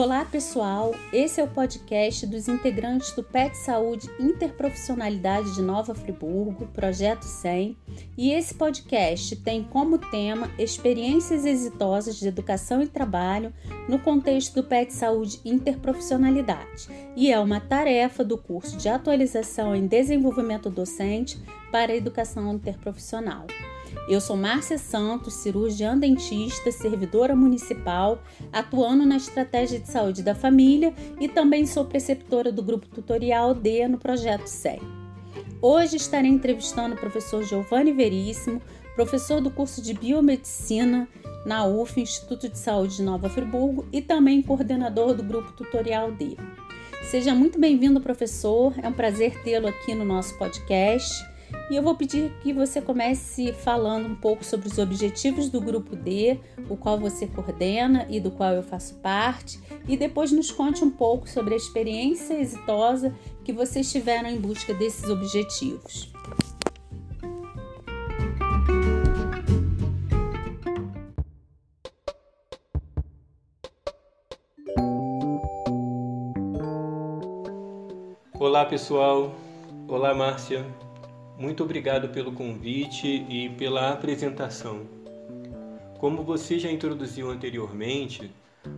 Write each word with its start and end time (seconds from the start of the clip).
Olá, 0.00 0.24
pessoal. 0.24 0.94
Esse 1.12 1.42
é 1.42 1.44
o 1.44 1.46
podcast 1.46 2.26
dos 2.26 2.48
integrantes 2.48 3.12
do 3.12 3.22
PET 3.22 3.54
Saúde 3.54 4.08
Interprofissionalidade 4.18 5.54
de 5.54 5.60
Nova 5.60 5.94
Friburgo, 5.94 6.66
Projeto 6.68 7.24
100, 7.24 7.76
e 8.16 8.30
esse 8.32 8.54
podcast 8.54 9.36
tem 9.36 9.62
como 9.62 9.98
tema 9.98 10.50
experiências 10.58 11.44
exitosas 11.44 12.18
de 12.18 12.26
educação 12.26 12.80
e 12.80 12.86
trabalho 12.86 13.52
no 13.90 13.98
contexto 13.98 14.54
do 14.54 14.64
PET 14.66 14.90
Saúde 14.94 15.38
Interprofissionalidade, 15.44 16.88
e 17.14 17.30
é 17.30 17.38
uma 17.38 17.60
tarefa 17.60 18.24
do 18.24 18.38
curso 18.38 18.78
de 18.78 18.88
atualização 18.88 19.76
em 19.76 19.86
desenvolvimento 19.86 20.70
docente 20.70 21.38
para 21.70 21.92
a 21.92 21.96
educação 21.96 22.52
interprofissional. 22.52 23.46
Eu 24.08 24.20
sou 24.20 24.36
Márcia 24.36 24.78
Santos, 24.78 25.34
cirurgiã 25.34 25.96
dentista, 25.96 26.70
servidora 26.72 27.34
municipal, 27.34 28.22
atuando 28.52 29.06
na 29.06 29.16
estratégia 29.16 29.78
de 29.78 29.88
saúde 29.88 30.22
da 30.22 30.34
família 30.34 30.94
e 31.20 31.28
também 31.28 31.66
sou 31.66 31.84
preceptora 31.84 32.50
do 32.50 32.62
grupo 32.62 32.86
tutorial 32.88 33.54
D 33.54 33.86
no 33.88 33.98
projeto 33.98 34.46
SEI. 34.46 34.80
Hoje 35.62 35.96
estarei 35.96 36.30
entrevistando 36.30 36.94
o 36.94 36.98
professor 36.98 37.42
Giovanni 37.42 37.92
Veríssimo, 37.92 38.62
professor 38.96 39.40
do 39.40 39.50
curso 39.50 39.82
de 39.82 39.94
biomedicina 39.94 41.08
na 41.44 41.64
UF, 41.64 42.00
Instituto 42.00 42.48
de 42.48 42.58
Saúde 42.58 42.96
de 42.96 43.02
Nova 43.02 43.28
Friburgo, 43.28 43.86
e 43.92 44.00
também 44.00 44.42
coordenador 44.42 45.14
do 45.14 45.22
grupo 45.22 45.52
tutorial 45.52 46.12
D. 46.12 46.36
Seja 47.02 47.34
muito 47.34 47.58
bem-vindo, 47.58 48.00
professor. 48.00 48.74
É 48.82 48.88
um 48.88 48.92
prazer 48.92 49.42
tê-lo 49.42 49.66
aqui 49.66 49.94
no 49.94 50.04
nosso 50.04 50.36
podcast. 50.38 51.29
E 51.70 51.76
eu 51.76 51.82
vou 51.82 51.94
pedir 51.94 52.32
que 52.42 52.52
você 52.52 52.80
comece 52.80 53.52
falando 53.52 54.06
um 54.06 54.14
pouco 54.14 54.44
sobre 54.44 54.68
os 54.68 54.78
objetivos 54.78 55.48
do 55.48 55.60
grupo 55.60 55.94
D, 55.94 56.38
o 56.68 56.76
qual 56.76 56.98
você 56.98 57.26
coordena 57.26 58.06
e 58.08 58.18
do 58.18 58.30
qual 58.30 58.52
eu 58.52 58.62
faço 58.62 58.94
parte, 58.96 59.60
e 59.86 59.96
depois 59.96 60.32
nos 60.32 60.50
conte 60.50 60.84
um 60.84 60.90
pouco 60.90 61.28
sobre 61.28 61.54
a 61.54 61.56
experiência 61.56 62.34
exitosa 62.34 63.14
que 63.44 63.52
vocês 63.52 63.90
tiveram 63.90 64.28
em 64.28 64.40
busca 64.40 64.74
desses 64.74 65.08
objetivos. 65.08 66.12
Olá 78.40 78.64
pessoal, 78.64 79.34
olá 79.86 80.14
Márcia, 80.14 80.64
muito 81.40 81.64
obrigado 81.64 82.10
pelo 82.10 82.32
convite 82.32 83.08
e 83.26 83.48
pela 83.56 83.92
apresentação. 83.92 84.82
Como 85.98 86.22
você 86.22 86.58
já 86.58 86.70
introduziu 86.70 87.30
anteriormente, 87.30 88.30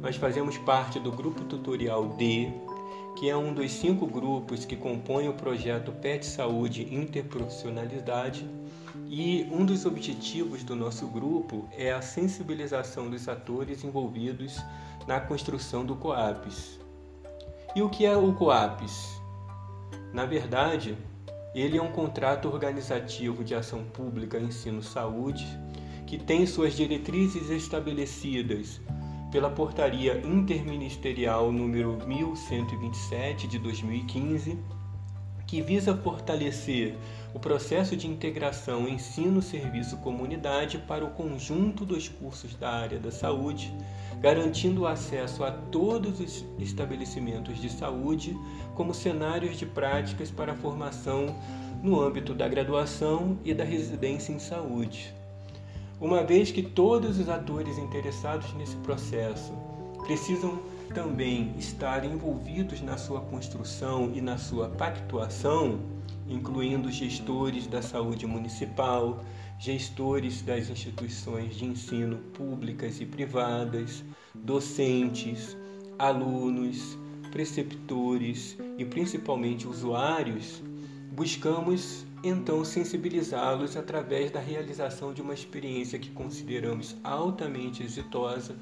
nós 0.00 0.14
fazemos 0.14 0.56
parte 0.58 1.00
do 1.00 1.10
grupo 1.10 1.42
tutorial 1.42 2.10
D, 2.10 2.52
que 3.18 3.28
é 3.28 3.36
um 3.36 3.52
dos 3.52 3.72
cinco 3.72 4.06
grupos 4.06 4.64
que 4.64 4.76
compõem 4.76 5.28
o 5.28 5.34
projeto 5.34 5.90
PET 5.90 6.24
Saúde 6.24 6.94
Interprofissionalidade, 6.94 8.48
e 9.08 9.48
um 9.50 9.64
dos 9.64 9.84
objetivos 9.84 10.62
do 10.62 10.76
nosso 10.76 11.08
grupo 11.08 11.68
é 11.76 11.92
a 11.92 12.00
sensibilização 12.00 13.10
dos 13.10 13.28
atores 13.28 13.82
envolvidos 13.82 14.60
na 15.08 15.18
construção 15.18 15.84
do 15.84 15.96
COAPS. 15.96 16.78
E 17.74 17.82
o 17.82 17.90
que 17.90 18.06
é 18.06 18.16
o 18.16 18.32
COAPS? 18.32 19.20
Na 20.12 20.24
verdade, 20.24 20.96
ele 21.54 21.78
é 21.78 21.82
um 21.82 21.92
contrato 21.92 22.48
organizativo 22.48 23.44
de 23.44 23.54
ação 23.54 23.84
pública 23.84 24.38
ensino-saúde 24.38 25.46
que 26.06 26.18
tem 26.18 26.46
suas 26.46 26.74
diretrizes 26.74 27.48
estabelecidas 27.48 28.80
pela 29.30 29.50
Portaria 29.50 30.20
Interministerial 30.24 31.50
número 31.50 31.98
1127 32.06 33.48
de 33.48 33.58
2015, 33.58 34.58
que 35.46 35.60
visa 35.60 35.96
fortalecer 35.96 36.96
o 37.34 37.40
processo 37.40 37.96
de 37.96 38.06
integração 38.06 38.88
ensino-serviço-comunidade 38.88 40.78
para 40.78 41.04
o 41.04 41.10
conjunto 41.10 41.84
dos 41.84 42.08
cursos 42.08 42.54
da 42.54 42.70
área 42.70 42.98
da 42.98 43.10
saúde, 43.10 43.74
garantindo 44.24 44.86
acesso 44.86 45.44
a 45.44 45.50
todos 45.50 46.18
os 46.18 46.46
estabelecimentos 46.58 47.60
de 47.60 47.68
saúde 47.68 48.34
como 48.74 48.94
cenários 48.94 49.58
de 49.58 49.66
práticas 49.66 50.30
para 50.30 50.52
a 50.52 50.56
formação 50.56 51.36
no 51.82 52.00
âmbito 52.00 52.32
da 52.32 52.48
graduação 52.48 53.38
e 53.44 53.52
da 53.52 53.64
residência 53.64 54.32
em 54.32 54.38
saúde. 54.38 55.14
Uma 56.00 56.24
vez 56.24 56.50
que 56.50 56.62
todos 56.62 57.18
os 57.18 57.28
atores 57.28 57.76
interessados 57.76 58.50
nesse 58.54 58.76
processo 58.76 59.52
precisam 60.06 60.58
também 60.94 61.52
estar 61.58 62.02
envolvidos 62.02 62.80
na 62.80 62.96
sua 62.96 63.20
construção 63.20 64.10
e 64.14 64.22
na 64.22 64.38
sua 64.38 64.70
pactuação, 64.70 65.80
incluindo 66.28 66.90
gestores 66.90 67.66
da 67.66 67.82
saúde 67.82 68.26
municipal, 68.26 69.24
gestores 69.58 70.42
das 70.42 70.68
instituições 70.68 71.56
de 71.56 71.64
ensino 71.64 72.18
públicas 72.32 73.00
e 73.00 73.06
privadas, 73.06 74.02
docentes, 74.34 75.56
alunos, 75.98 76.98
preceptores 77.30 78.56
e 78.78 78.84
principalmente 78.84 79.66
usuários, 79.66 80.62
buscamos 81.12 82.04
então 82.22 82.64
sensibilizá-los 82.64 83.76
através 83.76 84.30
da 84.30 84.40
realização 84.40 85.12
de 85.12 85.20
uma 85.20 85.34
experiência 85.34 85.98
que 85.98 86.10
consideramos 86.10 86.96
altamente 87.04 87.82
exitosa 87.82 88.56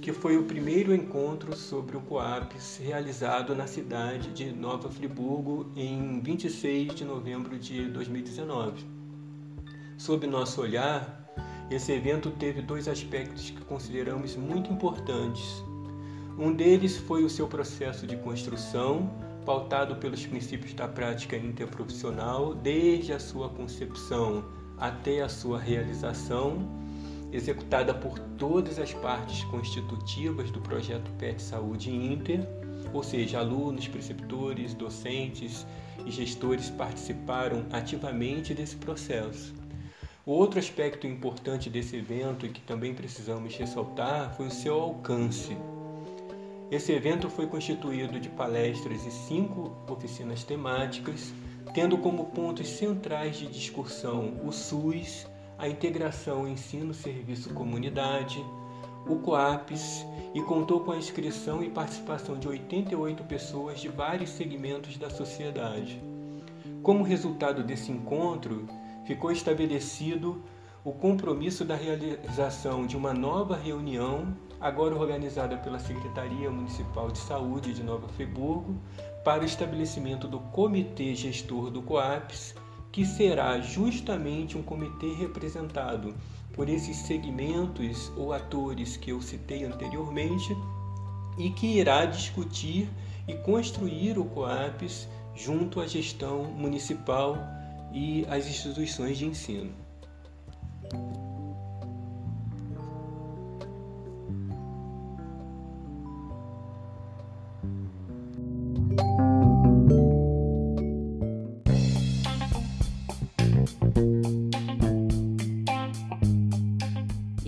que 0.00 0.12
foi 0.12 0.36
o 0.36 0.44
primeiro 0.44 0.94
encontro 0.94 1.56
sobre 1.56 1.96
o 1.96 2.00
COAPS 2.00 2.78
realizado 2.82 3.54
na 3.54 3.66
cidade 3.66 4.30
de 4.30 4.52
Nova 4.52 4.88
Friburgo 4.88 5.70
em 5.74 6.20
26 6.20 6.94
de 6.94 7.04
novembro 7.04 7.58
de 7.58 7.86
2019. 7.88 8.84
Sob 9.96 10.26
nosso 10.26 10.60
olhar, 10.60 11.26
esse 11.68 11.92
evento 11.92 12.30
teve 12.30 12.62
dois 12.62 12.86
aspectos 12.86 13.50
que 13.50 13.64
consideramos 13.64 14.36
muito 14.36 14.72
importantes. 14.72 15.64
Um 16.38 16.52
deles 16.52 16.96
foi 16.96 17.24
o 17.24 17.30
seu 17.30 17.48
processo 17.48 18.06
de 18.06 18.16
construção, 18.16 19.10
pautado 19.44 19.96
pelos 19.96 20.24
princípios 20.24 20.72
da 20.74 20.86
prática 20.86 21.36
interprofissional, 21.36 22.54
desde 22.54 23.12
a 23.12 23.18
sua 23.18 23.48
concepção 23.48 24.44
até 24.78 25.22
a 25.22 25.28
sua 25.28 25.58
realização 25.58 26.87
executada 27.32 27.92
por 27.92 28.18
todas 28.18 28.78
as 28.78 28.92
partes 28.94 29.44
constitutivas 29.44 30.50
do 30.50 30.60
projeto 30.60 31.10
PET 31.18 31.42
Saúde 31.42 31.90
Inter, 31.90 32.40
ou 32.92 33.02
seja, 33.02 33.38
alunos, 33.38 33.86
preceptores, 33.86 34.74
docentes 34.74 35.66
e 36.06 36.10
gestores 36.10 36.70
participaram 36.70 37.66
ativamente 37.70 38.54
desse 38.54 38.76
processo. 38.76 39.54
Outro 40.24 40.58
aspecto 40.58 41.06
importante 41.06 41.70
desse 41.70 41.96
evento 41.96 42.44
e 42.44 42.50
que 42.50 42.60
também 42.60 42.94
precisamos 42.94 43.56
ressaltar 43.56 44.34
foi 44.36 44.48
o 44.48 44.50
seu 44.50 44.74
alcance. 44.74 45.56
Esse 46.70 46.92
evento 46.92 47.30
foi 47.30 47.46
constituído 47.46 48.20
de 48.20 48.28
palestras 48.28 49.06
e 49.06 49.10
cinco 49.10 49.74
oficinas 49.90 50.44
temáticas, 50.44 51.32
tendo 51.72 51.96
como 51.96 52.26
pontos 52.26 52.68
centrais 52.68 53.38
de 53.38 53.46
discussão 53.46 54.38
o 54.44 54.52
SUS, 54.52 55.26
a 55.58 55.68
integração 55.68 56.46
ensino-serviço-comunidade, 56.46 58.44
o 59.06 59.16
COAPS 59.16 60.06
e 60.32 60.40
contou 60.40 60.80
com 60.80 60.92
a 60.92 60.96
inscrição 60.96 61.64
e 61.64 61.68
participação 61.68 62.38
de 62.38 62.46
88 62.46 63.24
pessoas 63.24 63.80
de 63.80 63.88
vários 63.88 64.30
segmentos 64.30 64.96
da 64.96 65.10
sociedade. 65.10 66.00
Como 66.80 67.02
resultado 67.02 67.64
desse 67.64 67.90
encontro, 67.90 68.68
ficou 69.04 69.32
estabelecido 69.32 70.40
o 70.84 70.92
compromisso 70.92 71.64
da 71.64 71.74
realização 71.74 72.86
de 72.86 72.96
uma 72.96 73.12
nova 73.12 73.56
reunião, 73.56 74.36
agora 74.60 74.94
organizada 74.94 75.56
pela 75.56 75.80
Secretaria 75.80 76.50
Municipal 76.50 77.10
de 77.10 77.18
Saúde 77.18 77.74
de 77.74 77.82
Nova 77.82 78.06
Friburgo, 78.08 78.76
para 79.24 79.42
o 79.42 79.46
estabelecimento 79.46 80.28
do 80.28 80.38
Comitê 80.38 81.14
Gestor 81.16 81.70
do 81.70 81.82
COAPS 81.82 82.54
que 82.92 83.04
será 83.04 83.60
justamente 83.60 84.56
um 84.56 84.62
comitê 84.62 85.12
representado 85.14 86.14
por 86.52 86.68
esses 86.68 86.96
segmentos 86.96 88.10
ou 88.16 88.32
atores 88.32 88.96
que 88.96 89.10
eu 89.10 89.20
citei 89.20 89.64
anteriormente 89.64 90.56
e 91.38 91.50
que 91.50 91.78
irá 91.78 92.04
discutir 92.04 92.88
e 93.26 93.34
construir 93.34 94.18
o 94.18 94.24
COAPS 94.24 95.08
junto 95.34 95.80
à 95.80 95.86
gestão 95.86 96.44
municipal 96.44 97.36
e 97.92 98.26
às 98.28 98.46
instituições 98.46 99.18
de 99.18 99.26
ensino. 99.26 99.72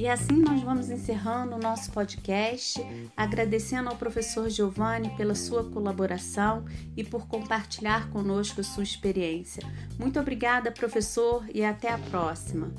E 0.00 0.08
assim 0.08 0.40
nós 0.40 0.62
vamos 0.62 0.88
encerrando 0.88 1.56
o 1.56 1.58
nosso 1.58 1.92
podcast, 1.92 2.80
agradecendo 3.14 3.90
ao 3.90 3.96
professor 3.96 4.48
Giovanni 4.48 5.14
pela 5.14 5.34
sua 5.34 5.62
colaboração 5.62 6.64
e 6.96 7.04
por 7.04 7.28
compartilhar 7.28 8.08
conosco 8.08 8.62
a 8.62 8.64
sua 8.64 8.82
experiência. 8.82 9.62
Muito 9.98 10.18
obrigada, 10.18 10.72
professor, 10.72 11.44
e 11.52 11.62
até 11.62 11.92
a 11.92 11.98
próxima. 11.98 12.72